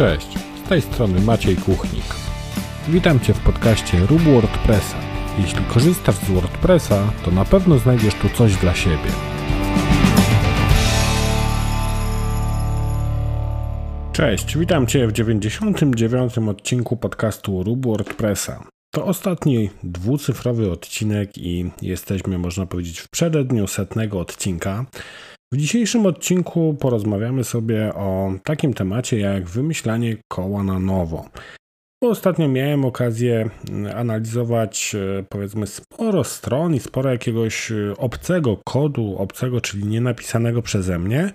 [0.00, 2.04] Cześć, z tej strony Maciej Kuchnik.
[2.88, 4.96] Witam Cię w podcaście Rób WordPressa.
[5.38, 9.10] Jeśli korzystasz z WordPressa, to na pewno znajdziesz tu coś dla siebie.
[14.12, 16.38] Cześć, witam Cię w 99.
[16.38, 18.64] odcinku podcastu Rób WordPressa.
[18.90, 24.86] To ostatni dwucyfrowy odcinek i jesteśmy, można powiedzieć, w przededniu setnego odcinka.
[25.52, 31.28] W dzisiejszym odcinku porozmawiamy sobie o takim temacie jak wymyślanie koła na nowo.
[32.02, 39.16] Ostatnio miałem okazję mm, analizować e, powiedzmy sporo stron i sporo jakiegoś e, obcego kodu,
[39.18, 41.32] obcego, czyli nienapisanego przeze mnie.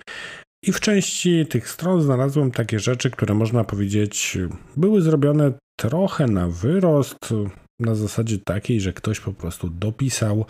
[0.63, 4.37] I w części tych stron znalazłem takie rzeczy, które można powiedzieć
[4.77, 7.33] były zrobione trochę na wyrost,
[7.79, 10.45] na zasadzie takiej, że ktoś po prostu dopisał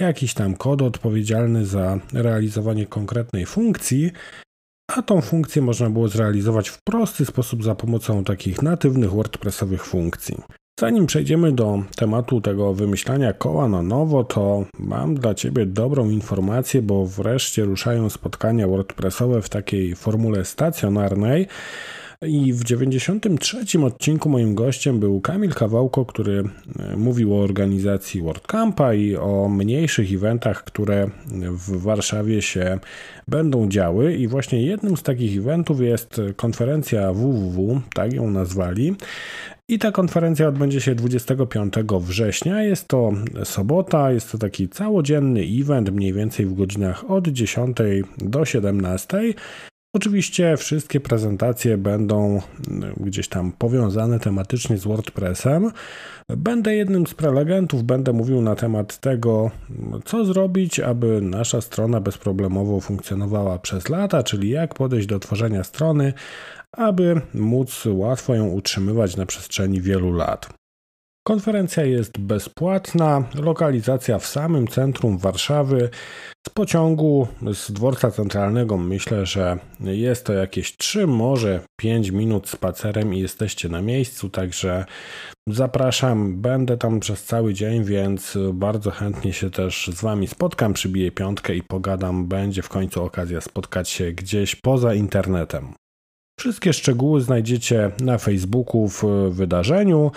[0.00, 4.12] jakiś tam kod odpowiedzialny za realizowanie konkretnej funkcji,
[4.96, 10.36] a tą funkcję można było zrealizować w prosty sposób za pomocą takich natywnych WordPressowych funkcji.
[10.80, 16.82] Zanim przejdziemy do tematu tego wymyślania koła na nowo, to mam dla Ciebie dobrą informację,
[16.82, 21.46] bo wreszcie ruszają spotkania WordPressowe w takiej formule stacjonarnej.
[22.26, 26.44] I w 93 odcinku moim gościem był Kamil Kawałko, który
[26.78, 31.10] e, mówił o organizacji WordCampa i o mniejszych eventach, które
[31.50, 32.78] w Warszawie się
[33.28, 34.16] będą działy.
[34.16, 38.94] I właśnie jednym z takich eventów jest konferencja www, tak ją nazwali.
[39.68, 42.62] I ta konferencja odbędzie się 25 września.
[42.62, 43.12] Jest to
[43.44, 47.76] sobota, jest to taki całodzienny event, mniej więcej w godzinach od 10
[48.18, 49.34] do 17.
[49.94, 55.70] Oczywiście wszystkie prezentacje będą mm, gdzieś tam powiązane tematycznie z WordPressem.
[56.36, 59.50] Będę jednym z prelegentów, będę mówił na temat tego,
[60.04, 66.12] co zrobić, aby nasza strona bezproblemowo funkcjonowała przez lata, czyli jak podejść do tworzenia strony,
[66.72, 70.57] aby móc łatwo ją utrzymywać na przestrzeni wielu lat.
[71.28, 75.90] Konferencja jest bezpłatna, lokalizacja w samym centrum Warszawy.
[76.46, 83.14] Z pociągu z dworca centralnego myślę, że jest to jakieś 3, może 5 minut spacerem
[83.14, 84.84] i jesteście na miejscu, także
[85.48, 86.40] zapraszam.
[86.40, 91.54] Będę tam przez cały dzień, więc bardzo chętnie się też z Wami spotkam, przybiję piątkę
[91.54, 92.26] i pogadam.
[92.26, 95.74] Będzie w końcu okazja spotkać się gdzieś poza internetem.
[96.38, 100.10] Wszystkie szczegóły znajdziecie na Facebooku w wydarzeniu.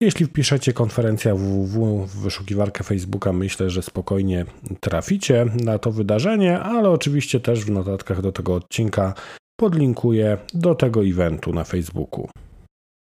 [0.00, 4.44] Jeśli wpiszecie konferencja www w wyszukiwarkę Facebooka, myślę, że spokojnie
[4.80, 9.14] traficie na to wydarzenie, ale oczywiście też w notatkach do tego odcinka
[9.60, 12.28] podlinkuję do tego eventu na Facebooku.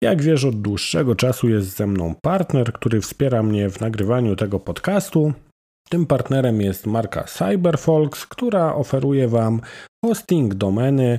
[0.02, 4.60] Jak wiesz, od dłuższego czasu jest ze mną partner, który wspiera mnie w nagrywaniu tego
[4.60, 5.32] podcastu.
[5.88, 9.60] Tym partnerem jest marka CyberFolks, która oferuje Wam
[10.04, 11.18] hosting domeny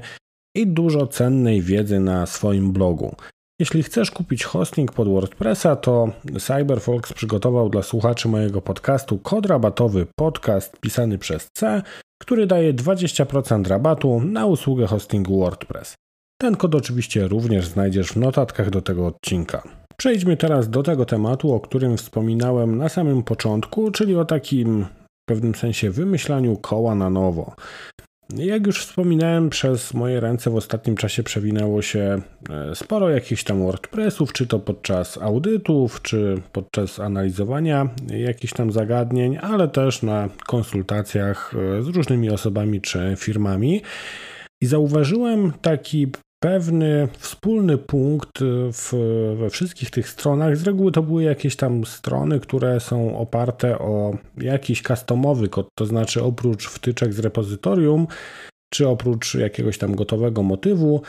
[0.56, 3.16] i dużo cennej wiedzy na swoim blogu.
[3.60, 6.10] Jeśli chcesz kupić hosting pod WordPressa, to
[6.40, 11.82] CyberFolks przygotował dla słuchaczy mojego podcastu kod rabatowy podcast pisany przez C,
[12.22, 15.96] który daje 20% rabatu na usługę hostingu WordPress.
[16.42, 19.64] Ten kod oczywiście również znajdziesz w notatkach do tego odcinka.
[19.98, 24.86] Przejdźmy teraz do tego tematu, o którym wspominałem na samym początku, czyli o takim
[25.24, 27.56] w pewnym sensie wymyślaniu koła na nowo.
[28.30, 33.60] Jak już wspominałem, przez moje ręce w ostatnim czasie przewinęło się e, sporo jakichś tam
[33.60, 41.54] WordPressów, czy to podczas audytów, czy podczas analizowania jakichś tam zagadnień, ale też na konsultacjach
[41.80, 43.82] e, z różnymi osobami czy firmami.
[44.62, 46.08] I zauważyłem taki
[46.44, 48.40] pewny wspólny punkt
[48.72, 48.94] w,
[49.40, 50.58] we wszystkich tych stronach.
[50.58, 55.86] Z reguły to były jakieś tam strony, które są oparte o jakiś customowy kod, to
[55.86, 58.08] znaczy oprócz wtyczek z repozytorium,
[58.74, 61.02] czy oprócz jakiegoś tam gotowego motywu,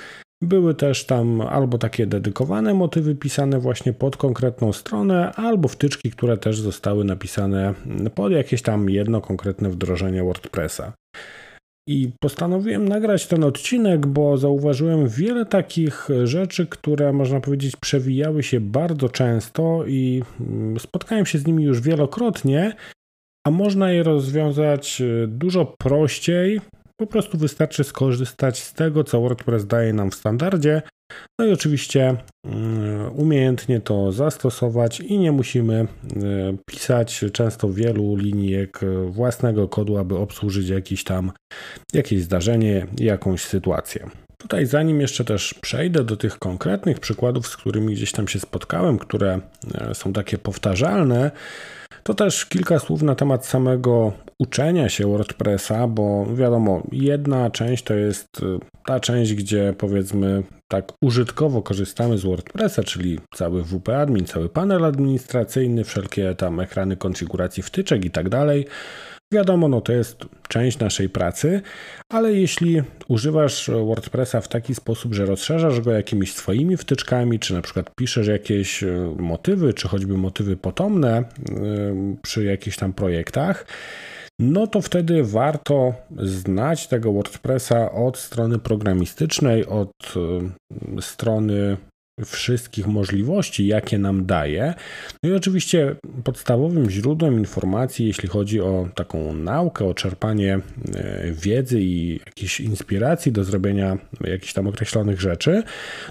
[0.43, 6.37] były też tam albo takie dedykowane motywy pisane właśnie pod konkretną stronę, albo wtyczki, które
[6.37, 7.75] też zostały napisane
[8.15, 10.93] pod jakieś tam jedno konkretne wdrożenie WordPressa.
[11.89, 18.61] I postanowiłem nagrać ten odcinek, bo zauważyłem wiele takich rzeczy, które można powiedzieć przewijały się
[18.61, 22.77] bardzo często i mm, spotkałem się z nimi już wielokrotnie,
[23.47, 26.61] a można je rozwiązać e, dużo prościej.
[26.97, 30.83] Po prostu wystarczy skorzystać z tego, co WordPress daje nam w standardzie,
[31.39, 35.87] no i oczywiście mm, umiejętnie to zastosować i nie musimy e,
[36.67, 41.33] pisać często wielu linijek własnego kodu, aby obsłużyć jakiś tam,
[41.93, 44.11] jakieś zdarzenie, jakąś sytuację.
[44.39, 48.99] Tutaj zanim jeszcze też przejdę do tych konkretnych przykładów, z którymi gdzieś tam się spotkałem,
[48.99, 49.41] które
[49.75, 51.31] e, są takie powtarzalne,
[52.03, 57.95] to też kilka słów na temat samego uczenia się WordPressa, bo wiadomo, jedna część to
[57.95, 64.25] jest e, ta część, gdzie powiedzmy tak użytkowo korzystamy z WordPressa, czyli cały WP admin,
[64.25, 68.67] cały panel administracyjny, wszelkie tam ekrany konfiguracji wtyczek i tak dalej.
[69.33, 71.63] Wiadomo, no to jest część naszej pracy,
[72.09, 77.63] ale jeśli używasz WordPressa w taki sposób, że rozszerzasz go jakimiś swoimi wtyczkami, czy na
[77.63, 81.25] przykład piszesz jakieś e, motywy, czy choćby motywy potomne e,
[82.23, 83.67] przy jakichś tam projektach,
[84.39, 89.93] no to wtedy warto znać tego WordPressa od strony programistycznej, od
[90.97, 91.77] e, strony
[92.25, 94.75] wszystkich możliwości, jakie nam daje.
[95.23, 100.59] No i oczywiście podstawowym źródłem informacji, jeśli chodzi o taką naukę, o czerpanie
[100.95, 105.63] e, wiedzy i jakiejś inspiracji do zrobienia jakichś tam określonych rzeczy,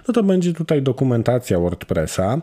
[0.07, 2.41] no to będzie tutaj dokumentacja WordPressa.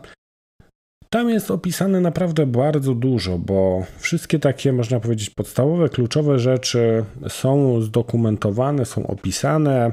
[1.13, 7.81] Tam jest opisane naprawdę bardzo dużo, bo wszystkie takie, można powiedzieć, podstawowe, kluczowe rzeczy są
[7.81, 9.91] zdokumentowane, są opisane, e,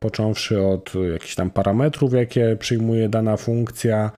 [0.00, 4.10] począwszy od jakichś tam parametrów, jakie przyjmuje dana funkcja,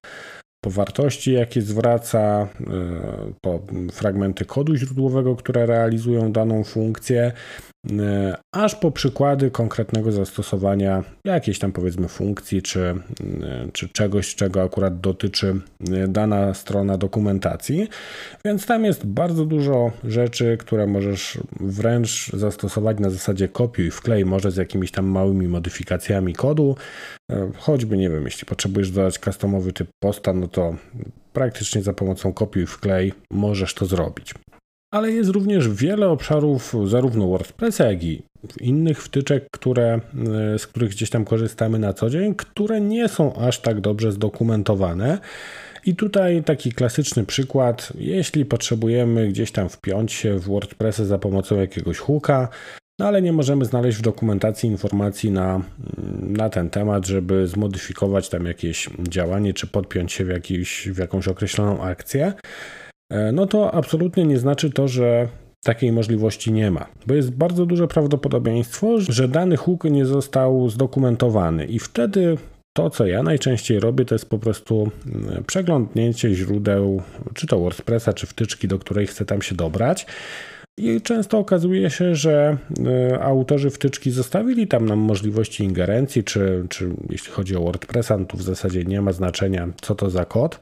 [0.65, 2.49] po wartości, jakie zwraca, e,
[3.41, 3.61] po
[3.93, 7.33] fragmenty kodu źródłowego, które realizują daną funkcję,
[8.53, 12.95] aż po przykłady konkretnego zastosowania jakiejś tam powiedzmy funkcji, czy, e,
[13.73, 15.61] czy czegoś, czego akurat dotyczy
[16.09, 17.89] dana strona dokumentacji.
[18.45, 24.51] Więc tam jest bardzo dużo rzeczy, które możesz wręcz zastosować na zasadzie kopiuj, wklej, może
[24.51, 26.77] z jakimiś tam małymi modyfikacjami kodu,
[27.31, 30.75] E, choćby, nie wiem, jeśli potrzebujesz dodać customowy typ posta, no to
[31.33, 34.35] praktycznie za pomocą kopiuj wklej możesz to zrobić.
[34.91, 38.23] Ale jest również wiele obszarów, zarówno WordPressa, jak i
[38.61, 40.01] innych wtyczek, które,
[40.55, 44.13] e, z których gdzieś tam korzystamy na co dzień, które nie są aż tak dobrze
[44.13, 45.19] zdokumentowane.
[45.87, 51.61] I tutaj taki klasyczny przykład, jeśli potrzebujemy gdzieś tam wpiąć się w WordPressa za pomocą
[51.61, 52.49] jakiegoś hooka,
[52.99, 55.63] no ale nie możemy znaleźć w dokumentacji informacji na,
[56.21, 61.29] na ten temat, żeby zmodyfikować tam jakieś działanie czy podpiąć się w, jakiś, w jakąś
[61.29, 62.33] określoną akcję.
[63.11, 65.29] E, no to absolutnie nie znaczy to, że
[65.63, 71.65] takiej możliwości nie ma, bo jest bardzo duże prawdopodobieństwo, że dany hook nie został zdokumentowany
[71.67, 72.37] i wtedy
[72.73, 77.03] to, co ja najczęściej robię, to jest po prostu mm, przeglądnięcie źródeł,
[77.35, 80.07] czy to WordPressa, czy wtyczki, do której chcę tam się dobrać.
[80.81, 82.57] I często okazuje się, że
[82.87, 88.25] e, autorzy wtyczki zostawili tam nam możliwości ingerencji, czy, czy jeśli chodzi o WordPressa, no
[88.25, 90.61] to w zasadzie nie ma znaczenia, co to za kod.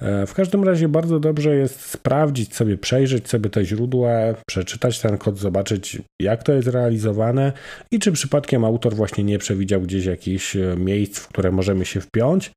[0.00, 4.10] E, w każdym razie bardzo dobrze jest sprawdzić sobie, przejrzeć sobie te źródła,
[4.46, 7.52] przeczytać ten kod, zobaczyć, jak to jest realizowane
[7.90, 12.00] i czy przypadkiem autor właśnie nie przewidział gdzieś jakichś e, miejsc, w które możemy się
[12.00, 12.52] wpiąć.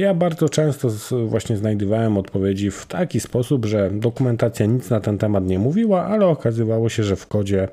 [0.00, 0.88] Ja bardzo często
[1.26, 6.26] właśnie znajdowałem odpowiedzi w taki sposób, że dokumentacja nic na ten temat nie mówiła, ale
[6.26, 7.68] okazywało się, że w kodzie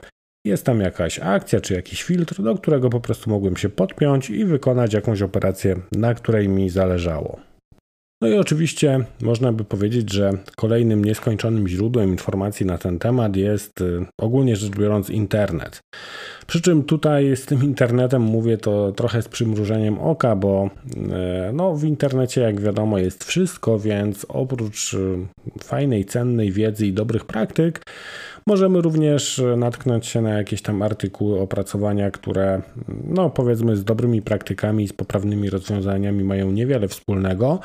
[0.46, 4.46] jest tam jakaś akcja czy jakiś filtr, do którego po prostu mogłem się podpiąć i
[4.46, 7.40] wykonać jakąś operację, na której mi zależało.
[8.22, 13.82] No i oczywiście można by powiedzieć, że kolejnym nieskończonym źródłem informacji na ten temat jest
[13.82, 15.80] y, ogólnie rzecz biorąc internet.
[16.48, 20.70] Przy czym tutaj z tym internetem mówię to trochę z przymrużeniem oka, bo
[21.50, 25.18] y, no, w internecie jak wiadomo jest wszystko, więc oprócz y,
[25.64, 27.82] fajnej, cennej wiedzy i dobrych praktyk,
[28.48, 32.62] Możemy również e, natknąć się na jakieś tam artykuły, opracowania, które,
[33.04, 37.60] no powiedzmy, z dobrymi praktykami, z poprawnymi rozwiązaniami mają niewiele wspólnego,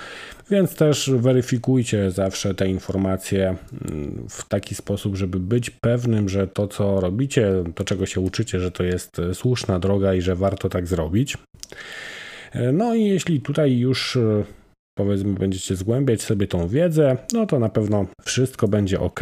[0.50, 3.56] więc też weryfikujcie zawsze te informacje
[3.90, 8.60] mm, w taki sposób, żeby być pewnym, że to, co robicie, to czego się uczycie,
[8.60, 11.38] że to jest e, słuszna droga i że warto tak zrobić.
[12.52, 14.18] E, no i jeśli tutaj już
[14.94, 19.20] powiedzmy będziecie zgłębiać sobie tą wiedzę, no to na pewno wszystko będzie ok.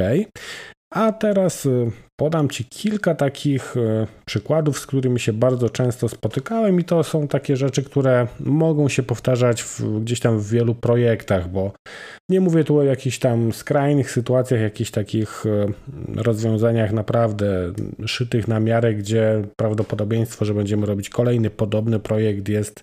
[0.92, 6.80] A teraz y, podam Ci kilka takich y, przykładów, z którymi się bardzo często spotykałem,
[6.80, 11.48] i to są takie rzeczy, które mogą się powtarzać w, gdzieś tam w wielu projektach,
[11.48, 11.72] bo
[12.28, 15.72] nie mówię tu o jakichś tam skrajnych sytuacjach, jakichś takich y,
[16.16, 17.72] rozwiązaniach naprawdę
[18.06, 22.82] szytych na miarę, gdzie prawdopodobieństwo, że będziemy robić kolejny podobny projekt jest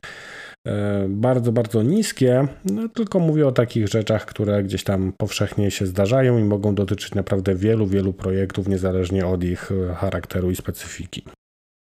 [0.68, 5.86] E, bardzo, bardzo niskie, no, tylko mówię o takich rzeczach, które gdzieś tam powszechnie się
[5.86, 11.24] zdarzają i mogą dotyczyć naprawdę wielu, wielu projektów, niezależnie od ich e, charakteru i specyfiki.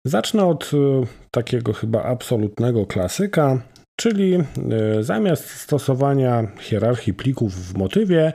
[0.05, 0.77] Zacznę od e,
[1.31, 3.61] takiego chyba absolutnego klasyka,
[3.99, 4.37] czyli
[5.01, 8.33] zamiast stosowania hierarchii plików w motywie,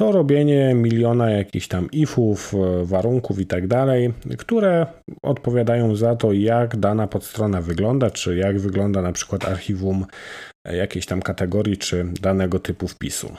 [0.00, 4.86] to robienie miliona jakichś tam ifów, e, warunków i tak dalej, które
[5.22, 10.06] odpowiadają za to, jak dana podstrona wygląda, czy jak wygląda na przykład archiwum
[10.64, 13.32] jakiejś tam kategorii, czy danego typu wpisu.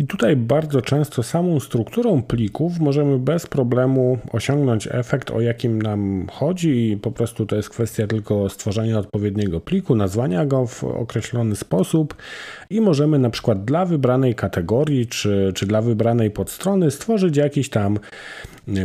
[0.00, 6.26] I tutaj bardzo często samą strukturą plików możemy bez problemu osiągnąć efekt, o jakim nam
[6.32, 11.56] chodzi, i po prostu to jest kwestia tylko stworzenia odpowiedniego pliku, nazwania go w określony
[11.56, 12.14] sposób.
[12.70, 17.98] I możemy na przykład dla wybranej kategorii czy, czy dla wybranej podstrony stworzyć jakiś tam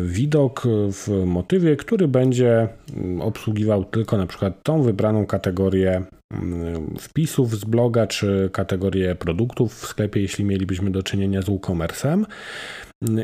[0.01, 2.67] widok w motywie, który będzie
[3.19, 6.03] obsługiwał tylko na przykład tą wybraną kategorię
[6.99, 12.25] wpisów z bloga, czy kategorię produktów w sklepie, jeśli mielibyśmy do czynienia z WooCommerce'em.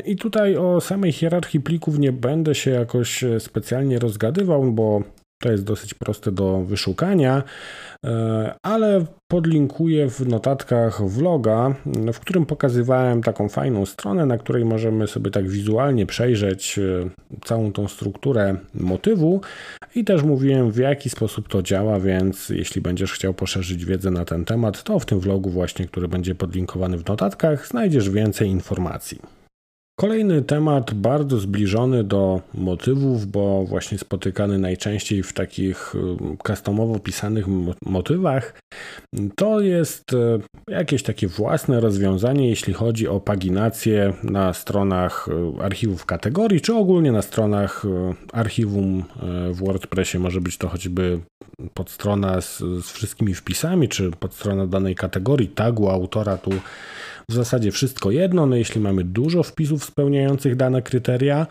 [0.04, 5.02] I tutaj o samej hierarchii plików nie będę się jakoś specjalnie rozgadywał, bo
[5.40, 7.42] to jest dosyć proste do wyszukania,
[8.06, 11.74] e, ale podlinkuję w notatkach vloga,
[12.12, 17.10] w którym pokazywałem taką fajną stronę, na której możemy sobie tak wizualnie przejrzeć e,
[17.44, 19.40] całą tą strukturę motywu
[19.94, 24.24] i też mówiłem w jaki sposób to działa, więc jeśli będziesz chciał poszerzyć wiedzę na
[24.24, 29.39] ten temat, to w tym vlogu właśnie, który będzie podlinkowany w notatkach, znajdziesz więcej informacji.
[30.00, 37.46] Kolejny temat bardzo zbliżony do motywów, bo właśnie spotykany najczęściej w takich um, customowo pisanych
[37.86, 38.60] motywach,
[39.36, 45.28] to jest e, jakieś takie własne rozwiązanie, jeśli chodzi o paginację na stronach
[45.58, 49.04] e, archiwów kategorii, czy ogólnie na stronach e, archiwum
[49.52, 50.18] w WordPressie.
[50.18, 51.20] Może być to choćby
[51.74, 56.50] podstrona z, z wszystkimi wpisami, czy podstrona danej kategorii, tagu, autora tu
[57.30, 58.46] w zasadzie wszystko jedno.
[58.46, 61.46] No jeśli mamy dużo wpisów spełniających dane kryteria,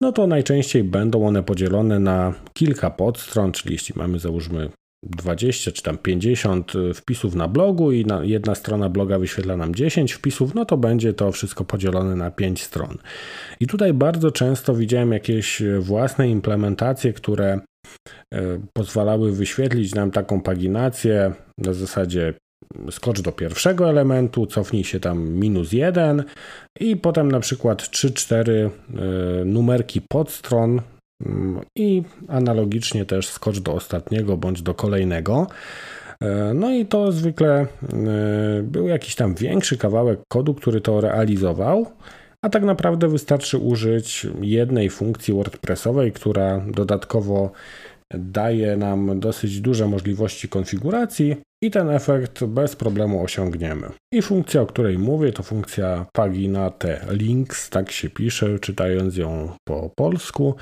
[0.00, 4.70] no to najczęściej będą one podzielone na kilka podstron, czyli jeśli mamy załóżmy
[5.04, 10.12] 20 czy tam 50 wpisów na blogu i na jedna strona bloga wyświetla nam 10
[10.12, 12.98] wpisów, no to będzie to wszystko podzielone na 5 stron.
[13.60, 17.60] I tutaj bardzo często widziałem jakieś własne implementacje, które
[18.34, 18.40] e,
[18.72, 22.34] pozwalały wyświetlić nam taką paginację na zasadzie
[22.90, 26.24] skocz do pierwszego elementu, cofnij się tam minus 1
[26.80, 28.70] i potem na przykład 3-4 e,
[29.44, 30.80] numerki podstron
[31.26, 35.46] mm, i analogicznie też skocz do ostatniego bądź do kolejnego.
[36.20, 37.66] E, no i to zwykle e,
[38.62, 41.86] był jakiś tam większy kawałek kodu, który to realizował,
[42.42, 47.52] a tak naprawdę wystarczy użyć jednej funkcji WordPressowej, która dodatkowo
[48.18, 53.90] daje nam dosyć duże możliwości konfiguracji i ten efekt bez problemu osiągniemy.
[54.12, 59.50] I funkcja, o której mówię, to funkcja pagina t links, tak się pisze, czytając ją
[59.68, 60.54] po polsku.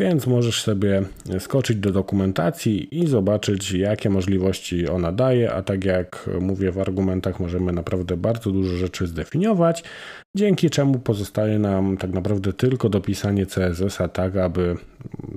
[0.00, 1.02] Więc możesz sobie
[1.38, 7.40] skoczyć do dokumentacji i zobaczyć, jakie możliwości ona daje, a tak jak mówię w argumentach,
[7.40, 9.84] możemy naprawdę bardzo dużo rzeczy zdefiniować,
[10.36, 14.76] dzięki czemu pozostaje nam tak naprawdę tylko dopisanie CSS-a tak, aby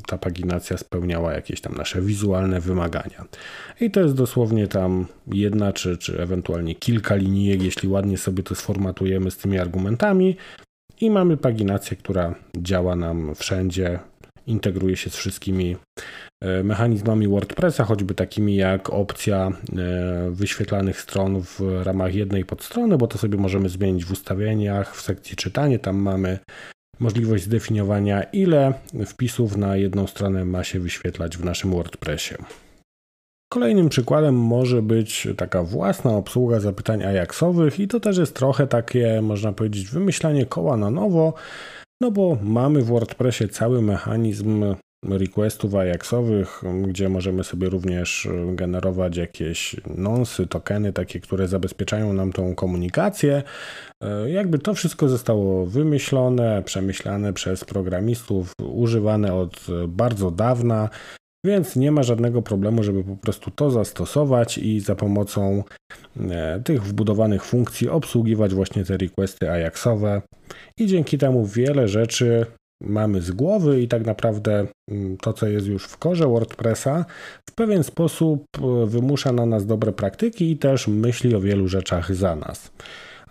[0.08, 3.25] ta paginacja spełniała jakieś tam nasze wizualne wymagania.
[3.80, 8.56] I to jest dosłownie tam jedna czy, czy ewentualnie kilka linijek, jeśli ładnie sobie to
[8.56, 10.38] sformatujemy z tymi argumentami.
[11.01, 14.00] I mamy paginację, która działa nam wszędzie,
[14.48, 15.77] integruje się z wszystkimi
[16.41, 23.07] e, mechanizmami WordPressa, choćby takimi jak opcja e, wyświetlanych stron w ramach jednej podstrony, bo
[23.07, 25.79] to sobie możemy zmienić w ustawieniach, w sekcji czytanie.
[25.79, 26.39] Tam mamy
[27.00, 28.74] możliwość zdefiniowania, ile
[29.05, 32.36] wpisów na jedną stronę ma się wyświetlać w naszym WordPressie.
[33.53, 39.21] Kolejnym przykładem może być taka własna obsługa zapytań Ajaxowych i to też jest trochę takie,
[39.21, 41.33] można powiedzieć, wymyślanie koła na nowo,
[42.01, 44.63] no bo mamy w WordPressie cały mechanizm
[45.05, 52.55] requestów Ajaxowych, gdzie możemy sobie również generować jakieś nonsy, tokeny, takie, które zabezpieczają nam tą
[52.55, 53.43] komunikację.
[54.27, 60.89] Jakby to wszystko zostało wymyślone, przemyślane przez programistów, używane od bardzo dawna.
[61.45, 65.63] Więc nie ma żadnego problemu, żeby po prostu to zastosować i za pomocą
[66.19, 70.21] e, tych wbudowanych funkcji obsługiwać właśnie te requesty Ajaxowe.
[70.77, 72.45] I dzięki temu wiele rzeczy
[72.81, 77.05] mamy z głowy i tak naprawdę mm, to, co jest już w korze WordPressa,
[77.50, 82.15] w pewien sposób e, wymusza na nas dobre praktyki i też myśli o wielu rzeczach
[82.15, 82.71] za nas.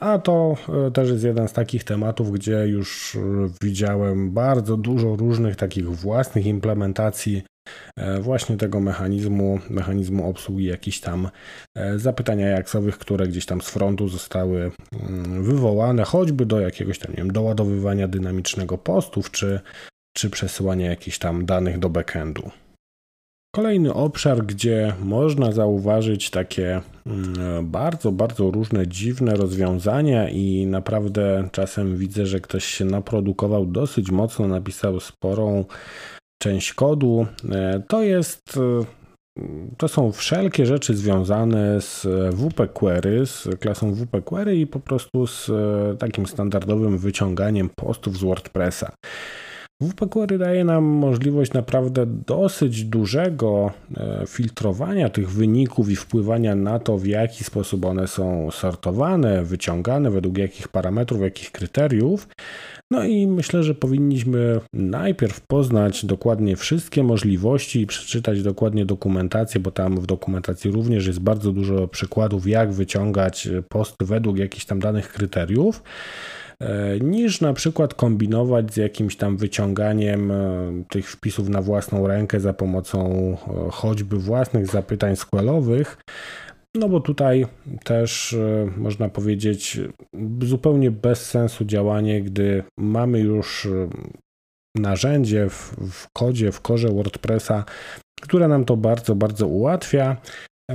[0.01, 3.19] A to e, też jest jeden z takich tematów, gdzie już
[3.63, 7.43] widziałem bardzo dużo różnych takich własnych implementacji
[8.21, 11.29] właśnie tego mechanizmu, mechanizmu obsługi jakichś tam
[11.75, 17.11] e, zapytań ajaxowych, które gdzieś tam z frontu zostały mm, wywołane, choćby do jakiegoś tam,
[17.11, 19.61] nie wiem, doładowywania dynamicznego postów, czy,
[20.17, 22.51] czy przesyłania jakichś tam danych do backendu.
[23.55, 31.97] Kolejny obszar, gdzie można zauważyć takie mm, bardzo, bardzo różne dziwne rozwiązania i naprawdę czasem
[31.97, 35.65] widzę, że ktoś się naprodukował dosyć mocno, napisał sporą
[36.43, 37.27] część kodu.
[37.53, 39.01] E, to jest e,
[39.77, 45.27] to są wszelkie rzeczy związane z WP Query, z klasą WP Query i po prostu
[45.27, 45.51] z
[45.99, 48.93] takim standardowym wyciąganiem postów z WordPressa.
[49.81, 56.79] WP Query daje nam możliwość naprawdę dosyć dużego e, filtrowania tych wyników i wpływania na
[56.79, 62.29] to, w jaki sposób one są sortowane, wyciągane, według jakich parametrów, jakich kryteriów.
[62.91, 69.71] No i myślę, że powinniśmy najpierw poznać dokładnie wszystkie możliwości i przeczytać dokładnie dokumentację, bo
[69.71, 75.13] tam w dokumentacji również jest bardzo dużo przykładów, jak wyciągać posty według jakichś tam danych
[75.13, 75.83] kryteriów.
[76.61, 80.37] E, niż na przykład kombinować z jakimś tam wyciąganiem e,
[80.89, 85.99] tych wpisów na własną rękę za pomocą e, choćby własnych zapytań squelowych.
[86.75, 87.47] No bo tutaj
[87.85, 88.37] też
[88.77, 89.81] można powiedzieć
[90.43, 93.69] zupełnie bez sensu działanie, gdy mamy już
[94.77, 97.65] narzędzie w, w kodzie, w korze WordPressa,
[98.21, 100.17] które nam to bardzo, bardzo ułatwia.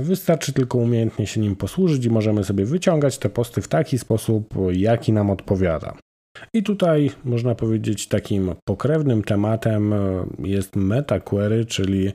[0.02, 4.54] Wystarczy tylko umiejętnie się nim posłużyć i możemy sobie wyciągać te posty w taki sposób,
[4.72, 5.96] jaki nam odpowiada.
[6.52, 12.12] I tutaj można powiedzieć takim pokrewnym tematem e, jest meta query, czyli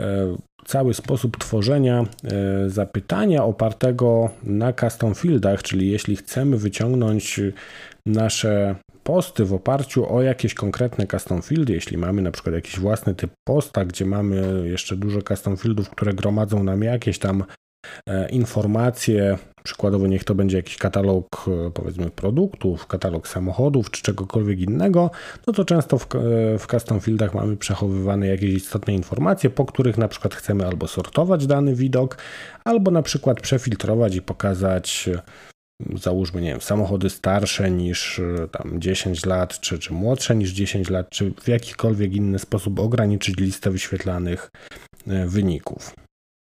[0.00, 7.40] e, cały sposób tworzenia e, zapytania opartego na custom fieldach, czyli jeśli chcemy wyciągnąć
[8.06, 8.74] nasze
[9.04, 13.30] posty w oparciu o jakieś konkretne custom fieldy, jeśli mamy na przykład jakiś własny typ
[13.48, 17.44] posta, gdzie mamy jeszcze dużo custom fieldów, które gromadzą nam jakieś tam
[18.08, 24.60] e, informacje, przykładowo niech to będzie jakiś katalog e, powiedzmy produktów, katalog samochodów czy czegokolwiek
[24.60, 25.10] innego,
[25.46, 26.08] no to często w, e,
[26.58, 31.46] w custom fieldach mamy przechowywane jakieś istotne informacje, po których na przykład chcemy albo sortować
[31.46, 32.18] dany widok,
[32.64, 35.10] albo na przykład przefiltrować i pokazać
[35.94, 40.90] załóżmy, nie wiem, samochody starsze niż e, tam 10 lat, czy, czy młodsze niż 10
[40.90, 44.50] lat, czy w jakikolwiek inny sposób ograniczyć listę wyświetlanych
[45.06, 45.94] e, wyników.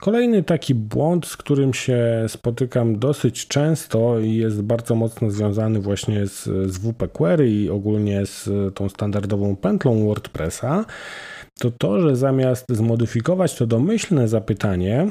[0.00, 6.26] Kolejny taki błąd, z którym się spotykam dosyć często i jest bardzo mocno związany właśnie
[6.26, 10.84] z, z WP Query i ogólnie z tą standardową pętlą WordPressa,
[11.58, 15.10] to to, że zamiast zmodyfikować to domyślne zapytanie,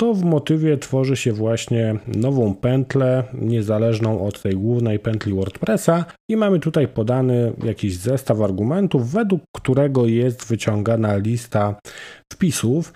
[0.00, 6.36] to w motywie tworzy się właśnie nową pętlę, niezależną od tej głównej pętli WordPressa i
[6.36, 11.74] mamy tutaj podany jakiś zestaw argumentów, według którego jest wyciągana lista
[12.32, 12.92] wpisów.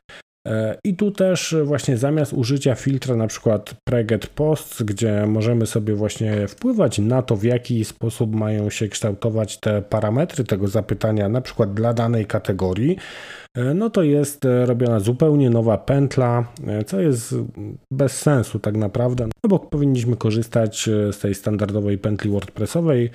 [0.49, 5.95] E, I tu też właśnie zamiast użycia filtra na przykład preget posts, gdzie możemy sobie
[5.95, 11.41] właśnie wpływać na to, w jaki sposób mają się kształtować te parametry tego zapytania, na
[11.41, 12.97] przykład dla danej kategorii,
[13.75, 16.53] no to jest e, robiona zupełnie nowa pętla,
[16.87, 17.35] co jest
[17.93, 23.11] bez sensu tak naprawdę, no bo powinniśmy korzystać z tej standardowej pętli WordPressowej,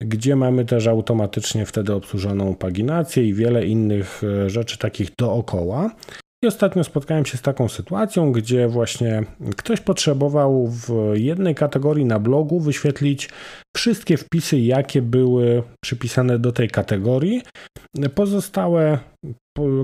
[0.00, 5.90] gdzie mamy też automatycznie wtedy obsłużoną paginację i wiele innych rzeczy takich dookoła.
[6.44, 9.24] I ostatnio spotkałem się z taką sytuacją, gdzie właśnie
[9.56, 13.28] ktoś potrzebował w jednej kategorii na blogu wyświetlić
[13.76, 17.42] wszystkie wpisy, jakie były przypisane do tej kategorii.
[18.14, 18.98] Pozostałe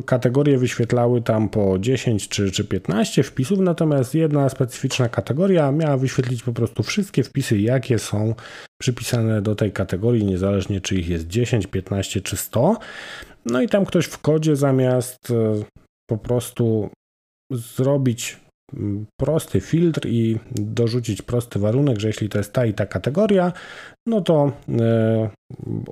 [0.07, 6.43] kategorie wyświetlały tam po 10 czy, czy 15 wpisów, natomiast jedna specyficzna kategoria miała wyświetlić
[6.43, 8.35] po prostu wszystkie wpisy, jakie są
[8.81, 12.77] przypisane do tej kategorii, niezależnie czy ich jest 10, 15 czy 100.
[13.47, 15.33] No i tam ktoś w kodzie zamiast
[16.11, 16.91] po prostu
[17.51, 18.41] zrobić
[18.75, 23.53] mm, prosty filtr i dorzucić prosty warunek, że jeśli to jest ta i ta kategoria,
[24.07, 25.31] no to e,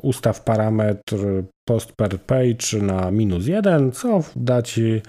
[0.02, 1.16] ustaw parametr
[1.68, 5.02] post per page na minus 1, co da Ci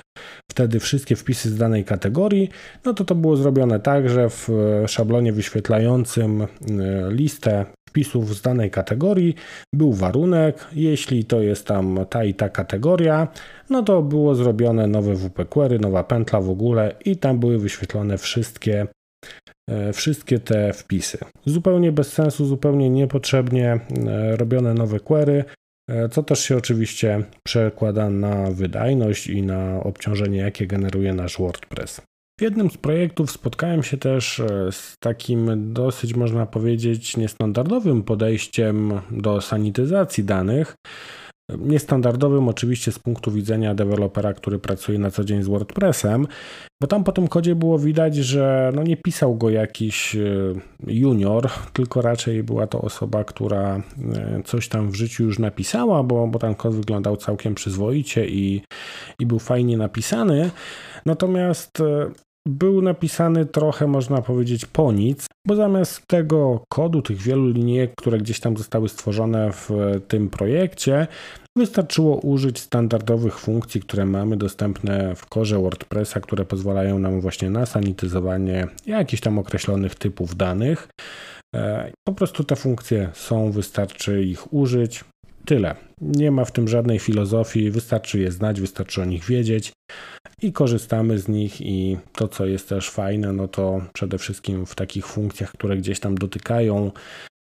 [0.52, 2.50] wtedy wszystkie wpisy z danej kategorii.
[2.86, 4.50] No to to było zrobione tak, że w
[4.88, 6.48] szablonie wyświetlającym e,
[7.10, 9.36] listę wpisów z danej kategorii
[9.74, 13.28] był warunek, jeśli to jest tam ta i ta kategoria,
[13.70, 18.18] no to było zrobione nowe WP query, nowa pętla w ogóle i tam były wyświetlone
[18.18, 18.88] wszystkie
[19.70, 21.18] e, wszystkie te wpisy.
[21.46, 25.44] Zupełnie bez sensu, zupełnie niepotrzebnie e, robione nowe query,
[25.90, 32.02] e, co też się oczywiście przekłada na wydajność i na obciążenie, jakie generuje nasz WordPress.
[32.40, 39.02] W jednym z projektów spotkałem się też e, z takim dosyć, można powiedzieć, niestandardowym podejściem
[39.12, 40.76] do sanityzacji danych.
[41.58, 46.28] Niestandardowym oczywiście z punktu widzenia dewelopera, który pracuje na co dzień z WordPressem,
[46.82, 50.20] bo tam po tym kodzie było widać, że no nie pisał go jakiś e,
[50.88, 53.82] junior, tylko raczej była to osoba, która e,
[54.46, 58.62] coś tam w życiu już napisała, bo, bo ten kod wyglądał całkiem przyzwoicie i,
[59.20, 60.52] i był fajnie napisany.
[61.06, 61.82] Natomiast
[62.48, 68.18] był napisany trochę, można powiedzieć, po nic, bo zamiast tego kodu, tych wielu linijek, które
[68.18, 69.70] gdzieś tam zostały stworzone w
[70.08, 71.08] tym projekcie,
[71.58, 77.66] Wystarczyło użyć standardowych funkcji, które mamy dostępne w korze WordPressa, które pozwalają nam właśnie na
[77.66, 80.88] sanityzowanie jakichś tam określonych typów danych.
[81.56, 85.04] E, po prostu te funkcje są, wystarczy ich użyć.
[85.46, 85.76] Tyle.
[86.02, 89.72] Nie ma w tym żadnej filozofii, wystarczy je znać, wystarczy o nich wiedzieć
[90.42, 91.62] i korzystamy z nich.
[91.62, 96.00] I to, co jest też fajne, no to przede wszystkim w takich funkcjach, które gdzieś
[96.00, 96.92] tam dotykają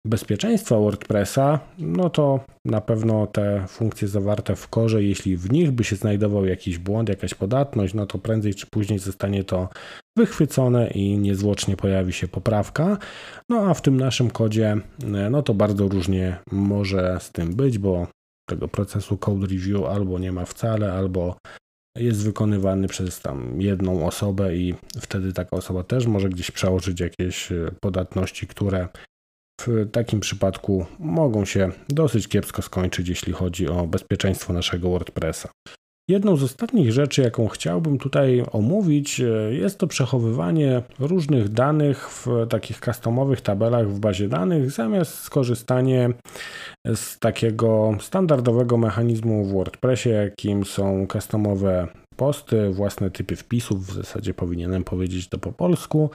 [0.06, 5.84] bezpieczeństwa WordPressa, no to na pewno te funkcje zawarte w korze, jeśli w nich by
[5.84, 9.68] się znajdował jakiś błąd, jakaś podatność, no to prędzej czy później zostanie to
[10.18, 12.98] wychwycone i niezwłocznie pojawi się poprawka.
[13.48, 14.76] No a w tym naszym kodzie,
[15.30, 18.06] no to bardzo różnie może z tym być, bo
[18.48, 21.36] tego procesu code review albo nie ma wcale, albo
[21.98, 27.48] jest wykonywany przez tam jedną osobę i wtedy taka osoba też może gdzieś przełożyć jakieś
[27.80, 28.88] podatności, które
[29.66, 35.48] w takim przypadku mogą się dosyć kiepsko skończyć, jeśli chodzi o bezpieczeństwo naszego WordPressa.
[36.08, 39.24] Jedną z ostatnich rzeczy, jaką chciałbym tutaj omówić, e,
[39.54, 46.10] jest to przechowywanie różnych danych w takich customowych tabelach w bazie danych, zamiast skorzystanie
[46.94, 54.34] z takiego standardowego mechanizmu w WordPressie, jakim są customowe posty, własne typy wpisów, w zasadzie
[54.34, 56.10] powinienem powiedzieć to po polsku.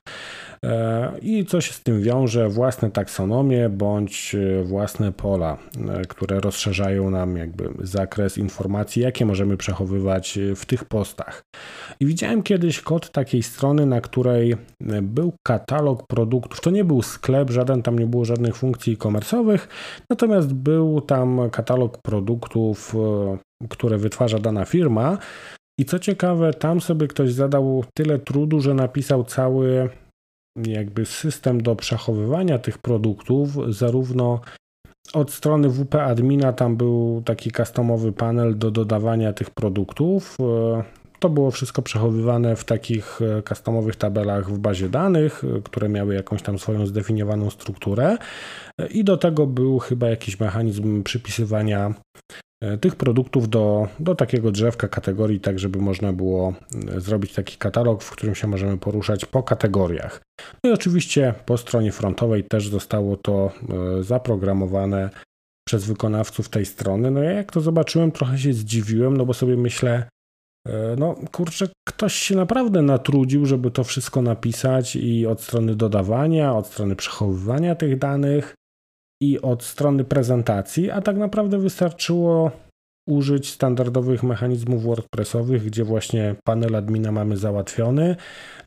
[0.66, 2.50] E, I co się z tym wiąże?
[2.50, 5.58] Własne taksonomie bądź e, własne pola,
[5.90, 11.42] e, które rozszerzają nam jakby zakres informacji, jakie możemy przechowywać w tych postach.
[12.00, 14.56] I widziałem kiedyś kod takiej strony, na której
[15.02, 16.62] był katalog produktów.
[16.62, 19.68] To nie był sklep, żaden tam nie było żadnych funkcji komersowych,
[20.10, 22.96] natomiast był tam katalog produktów,
[23.70, 25.18] które wytwarza dana firma.
[25.80, 29.90] I co ciekawe, tam sobie ktoś zadał tyle trudu, że napisał cały
[30.68, 34.42] jakby system do przechowywania tych produktów, zarówno
[35.14, 40.38] od strony WP admina tam był taki customowy panel do dodawania tych produktów.
[41.20, 46.60] To było wszystko przechowywane w takich customowych tabelach w bazie danych, które miały jakąś tam
[46.60, 48.18] swoją zdefiniowaną strukturę.
[48.90, 51.94] I do tego był chyba jakiś mechanizm przypisywania
[52.30, 52.49] E,
[52.82, 56.54] tych produktów do, do takiego drzewka kategorii, tak żeby można było
[56.96, 60.22] e, zrobić taki katalog, w którym się możemy poruszać po kategoriach.
[60.64, 63.52] No i oczywiście po stronie frontowej też zostało to
[64.00, 65.10] e, zaprogramowane
[65.68, 67.12] przez wykonawców tej strony.
[67.12, 70.10] No ja jak to zobaczyłem, trochę się zdziwiłem, no bo sobie myślę,
[70.98, 76.68] no kurczę, ktoś się naprawdę natrudził, żeby to wszystko napisać i od strony dodawania, od
[76.68, 78.56] strony przechowywania tych danych,
[79.22, 82.52] i od strony prezentacji, a tak naprawdę wystarczyło
[83.08, 88.16] użyć standardowych mechanizmów WordPressowych, gdzie właśnie panel admina mamy załatwiony,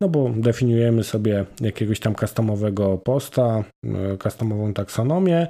[0.00, 5.46] no bo definiujemy sobie jakiegoś tam customowego posta, e, customową taksonomię,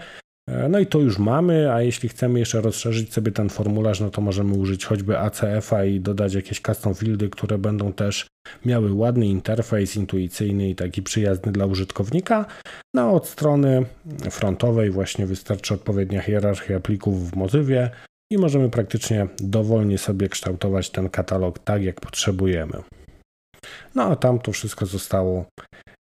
[0.69, 4.21] no i to już mamy, a jeśli chcemy jeszcze rozszerzyć sobie ten formularz, no to
[4.21, 8.27] możemy użyć choćby ACF-a i dodać jakieś custom fieldy, które będą też
[8.65, 12.47] miały ładny interfejs, intuicyjny i taki przyjazny dla użytkownika.
[12.95, 13.85] No od strony
[14.31, 17.91] frontowej właśnie wystarczy odpowiednia hierarchia plików w Mozywie
[18.33, 22.83] i możemy praktycznie dowolnie sobie kształtować ten katalog tak, jak potrzebujemy.
[23.95, 25.45] No a tam to wszystko zostało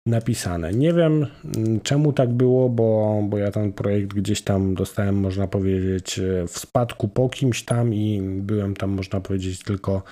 [0.08, 0.74] napisane.
[0.74, 5.48] Nie wiem mm, czemu tak było, bo, bo ja ten projekt gdzieś tam dostałem, można
[5.48, 10.04] powiedzieć, e, w spadku po kimś tam i byłem tam, można powiedzieć, tylko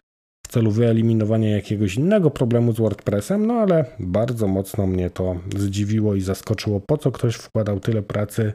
[0.45, 6.15] w celu wyeliminowania jakiegoś innego problemu z WordPressem, no ale bardzo mocno mnie to zdziwiło
[6.15, 8.53] i zaskoczyło, po co ktoś wkładał tyle pracy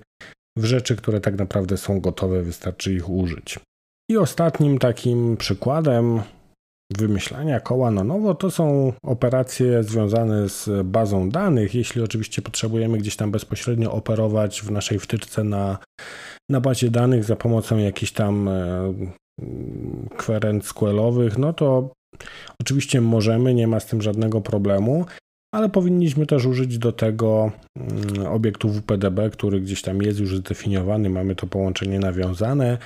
[0.59, 3.59] w rzeczy, które tak naprawdę są gotowe, wystarczy ich użyć.
[4.11, 6.21] I ostatnim takim przykładem
[6.99, 11.75] wymyślania koła na nowo to są operacje związane z bazą danych.
[11.75, 15.79] Jeśli oczywiście potrzebujemy gdzieś tam bezpośrednio operować w naszej wtyczce na,
[16.51, 18.95] na bazie danych za pomocą jakichś tam e,
[20.17, 21.91] querent SQL-owych, no to
[22.61, 25.05] oczywiście możemy, nie ma z tym żadnego problemu
[25.53, 31.11] ale powinniśmy też użyć do tego mm, obiektu WPDB, który gdzieś tam jest już zdefiniowany,
[31.11, 32.79] mamy to połączenie nawiązane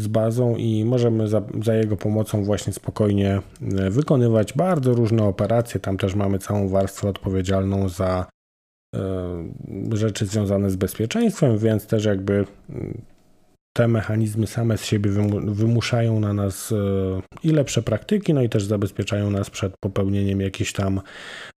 [0.00, 3.40] z bazą i możemy za, za, jego pomocą właśnie spokojnie
[3.78, 5.80] e, wykonywać bardzo różne operacje.
[5.80, 8.26] Tam też mamy całą warstwę odpowiedzialną za
[8.96, 8.98] e,
[9.92, 13.02] rzeczy związane z bezpieczeństwem, więc też jakby mm,
[13.78, 15.10] te mechanizmy same z siebie
[15.46, 16.76] wymuszają na nas e,
[17.42, 21.00] i lepsze praktyki, no i też zabezpieczają nas przed popełnieniem jakichś tam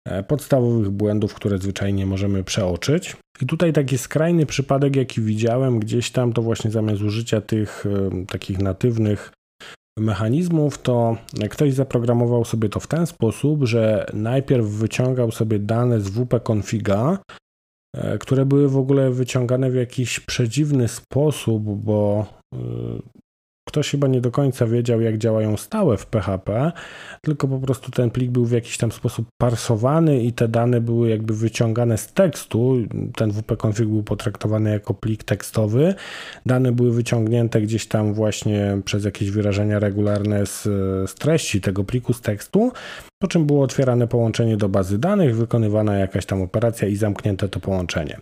[0.06, 3.16] e, podstawowych błędów, które zwyczajnie możemy przeoczyć.
[3.42, 8.26] I tutaj taki skrajny przypadek, jaki widziałem gdzieś tam, to właśnie zamiast użycia tych e,
[8.26, 9.32] takich natywnych
[10.00, 11.18] mechanizmów, to
[11.50, 17.18] ktoś zaprogramował sobie to w ten sposób, że najpierw wyciągał sobie dane z WP configa,
[18.20, 22.58] które były w ogóle wyciągane w jakiś przedziwny sposób, bo e,
[23.72, 26.72] ktoś chyba nie do końca wiedział, jak działają stałe w PHP,
[27.22, 31.10] tylko po prostu ten plik był w jakiś tam sposób parsowany i te dane były
[31.10, 32.76] jakby wyciągane z tekstu.
[33.16, 35.96] Ten wp-config był potraktowany jako plik tekstowy.
[36.46, 40.64] Dane były wyciągnięte gdzieś tam właśnie przez jakieś wyrażenia regularne z,
[41.10, 42.72] z treści tego pliku z tekstu,
[43.22, 47.60] po czym było otwierane połączenie do bazy danych, wykonywana jakaś tam operacja i zamknięte to
[47.60, 48.18] połączenie.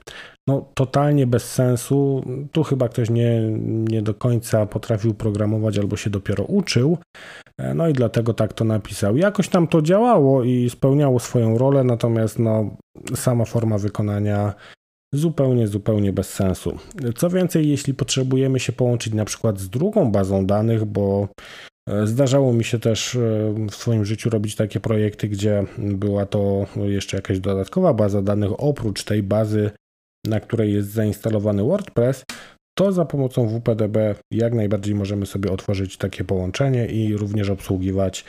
[0.50, 2.24] No, totalnie bez sensu.
[2.52, 6.98] Tu chyba ktoś nie, nie do końca potrafił programować albo się dopiero uczył.
[7.58, 9.18] E, no i dlatego tak to napisał.
[9.18, 12.70] Jakoś tam to działało i spełniało swoją rolę, natomiast no,
[13.16, 14.54] sama forma wykonania
[15.14, 16.78] zupełnie, zupełnie bez sensu.
[17.16, 21.28] Co więcej, jeśli potrzebujemy się połączyć na przykład z drugą bazą danych, bo
[21.90, 23.20] e, Zdarzało mi się też e,
[23.72, 29.04] w swoim życiu robić takie projekty, gdzie była to jeszcze jakaś dodatkowa baza danych oprócz
[29.04, 29.72] tej bazy,
[30.28, 32.24] na której jest zainstalowany WordPress,
[32.78, 33.98] to za pomocą WPDB
[34.32, 38.26] jak najbardziej możemy sobie otworzyć takie połączenie i również obsługiwać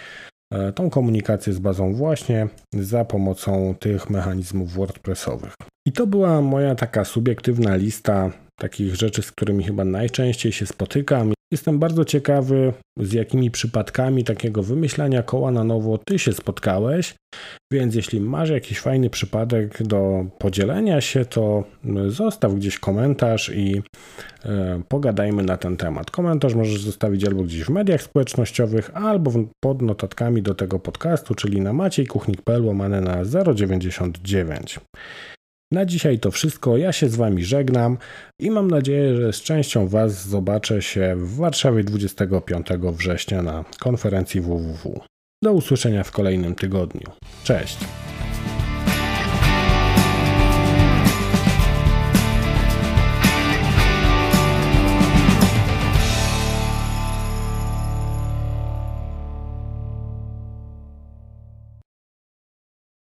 [0.52, 5.54] e, tą komunikację z bazą właśnie za pomocą tych mechanizmów WordPressowych.
[5.86, 11.32] I to była moja taka subiektywna lista takich rzeczy, z którymi chyba najczęściej się spotykam.
[11.52, 17.14] Jestem bardzo ciekawy, z jakimi przypadkami takiego wymyślania koła na nowo ty się spotkałeś,
[17.72, 21.64] więc jeśli masz jakiś fajny przypadek do podzielenia się, to
[22.08, 23.82] zostaw gdzieś komentarz i
[24.44, 26.10] e, pogadajmy na ten temat.
[26.10, 29.30] Komentarz możesz zostawić albo gdzieś w mediach społecznościowych, albo
[29.64, 34.80] pod notatkami do tego podcastu, czyli na maciejkuchnik.pl łamane na 099.
[35.72, 36.76] Na dzisiaj to wszystko.
[36.76, 37.98] Ja się z Wami żegnam
[38.40, 44.40] i mam nadzieję, że z częścią Was zobaczę się w Warszawie 25 września na konferencji
[44.40, 45.00] www.
[45.42, 47.06] Do usłyszenia w kolejnym tygodniu.
[47.44, 47.78] Cześć!